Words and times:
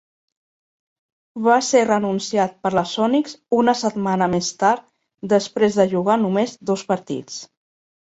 Va 1.47 1.57
ser 1.65 1.81
renunciat 1.89 2.55
per 2.63 2.71
la 2.75 2.83
Sonics 2.91 3.35
una 3.57 3.75
setmana 3.81 4.29
més 4.31 4.49
tard 4.63 4.87
després 5.35 5.77
de 5.81 5.87
jugar 5.93 6.17
només 6.23 6.57
dos 6.71 6.85
partits. 6.95 7.37